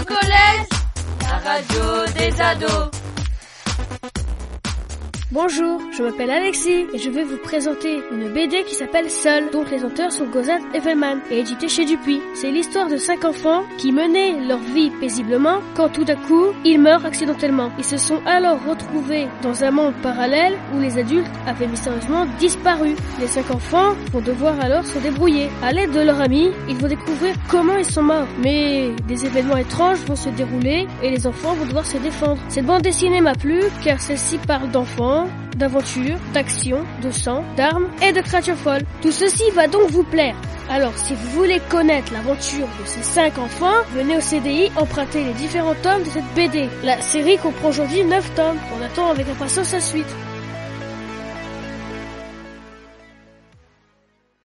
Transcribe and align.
au 0.00 0.04
collège, 0.04 0.68
la 1.22 1.50
radio 1.50 2.12
des 2.16 2.40
ados. 2.40 2.90
Bonjour, 5.34 5.80
je 5.90 6.00
m'appelle 6.04 6.30
Alexis 6.30 6.86
et 6.94 6.98
je 6.98 7.10
vais 7.10 7.24
vous 7.24 7.38
présenter 7.38 8.00
une 8.12 8.32
BD 8.32 8.62
qui 8.62 8.76
s'appelle 8.76 9.10
Seul, 9.10 9.50
dont 9.50 9.64
les 9.68 9.82
auteurs 9.82 10.12
sont 10.12 10.26
Gozat 10.26 10.60
Evelman 10.74 11.18
et 11.28 11.40
édité 11.40 11.66
chez 11.66 11.84
Dupuis. 11.84 12.20
C'est 12.34 12.52
l'histoire 12.52 12.88
de 12.88 12.96
cinq 12.96 13.24
enfants 13.24 13.64
qui 13.76 13.90
menaient 13.90 14.46
leur 14.46 14.60
vie 14.60 14.92
paisiblement 15.00 15.58
quand 15.74 15.88
tout 15.88 16.04
à 16.06 16.14
coup 16.14 16.52
ils 16.64 16.80
meurent 16.80 17.04
accidentellement. 17.04 17.72
Ils 17.78 17.84
se 17.84 17.96
sont 17.96 18.20
alors 18.26 18.64
retrouvés 18.64 19.26
dans 19.42 19.64
un 19.64 19.72
monde 19.72 19.94
parallèle 20.04 20.54
où 20.72 20.78
les 20.78 20.98
adultes 20.98 21.26
avaient 21.48 21.66
mystérieusement 21.66 22.26
disparu. 22.38 22.94
Les 23.18 23.26
cinq 23.26 23.50
enfants 23.50 23.96
vont 24.12 24.20
devoir 24.20 24.60
alors 24.60 24.86
se 24.86 25.00
débrouiller. 25.00 25.48
À 25.64 25.72
l'aide 25.72 25.90
de 25.90 26.00
leurs 26.00 26.20
amis, 26.20 26.52
ils 26.68 26.76
vont 26.76 26.86
découvrir 26.86 27.34
comment 27.48 27.76
ils 27.76 27.84
sont 27.84 28.04
morts. 28.04 28.28
Mais 28.38 28.92
des 29.08 29.26
événements 29.26 29.56
étranges 29.56 29.98
vont 30.06 30.14
se 30.14 30.28
dérouler 30.28 30.86
et 31.02 31.10
les 31.10 31.26
enfants 31.26 31.54
vont 31.54 31.66
devoir 31.66 31.86
se 31.86 31.98
défendre. 31.98 32.40
Cette 32.48 32.66
bande 32.66 32.82
dessinée 32.82 33.20
m'a 33.20 33.34
plu 33.34 33.62
car 33.82 34.00
celle-ci 34.00 34.38
parle 34.38 34.70
d'enfants 34.70 35.23
d'aventure, 35.56 36.16
d'action, 36.32 36.84
de 37.02 37.10
sang, 37.10 37.44
d'armes 37.56 37.88
et 38.02 38.12
de 38.12 38.20
créatures 38.20 38.56
folles. 38.56 38.82
Tout 39.02 39.12
ceci 39.12 39.44
va 39.54 39.68
donc 39.68 39.90
vous 39.90 40.04
plaire. 40.04 40.34
Alors, 40.70 40.96
si 40.96 41.14
vous 41.14 41.30
voulez 41.30 41.60
connaître 41.68 42.12
l'aventure 42.12 42.66
de 42.80 42.86
ces 42.86 43.02
cinq 43.02 43.38
enfants, 43.38 43.82
venez 43.92 44.16
au 44.16 44.20
CDI 44.20 44.70
emprunter 44.76 45.24
les 45.24 45.34
différents 45.34 45.74
tomes 45.82 46.02
de 46.02 46.08
cette 46.08 46.34
BD. 46.34 46.68
La 46.82 47.00
série 47.02 47.36
comprend 47.36 47.68
aujourd'hui 47.68 48.02
9 48.04 48.34
tomes. 48.34 48.58
On 48.78 48.84
attend 48.84 49.10
avec 49.10 49.28
impatience 49.28 49.72
la 49.72 49.80
suite. 49.80 50.16